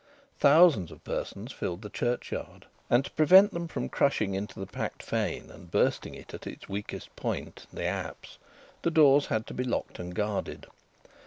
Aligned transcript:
Thousands 0.39 0.91
of 0.91 1.03
persons 1.03 1.51
filled 1.51 1.83
the 1.83 1.89
churchyard, 1.91 2.65
and 2.89 3.05
to 3.05 3.11
prevent 3.11 3.51
them 3.53 3.67
from 3.67 3.87
crushing 3.87 4.33
into 4.33 4.59
the 4.59 4.65
packed 4.65 5.03
fane 5.03 5.51
and 5.51 5.69
bursting 5.69 6.15
it 6.15 6.33
at 6.33 6.47
its 6.47 6.67
weakest 6.67 7.15
point, 7.15 7.67
the 7.71 7.85
apse, 7.85 8.39
the 8.81 8.89
doors 8.89 9.27
had 9.27 9.45
to 9.45 9.53
be 9.53 9.63
locked 9.63 9.99
and 9.99 10.15
guarded. 10.15 10.65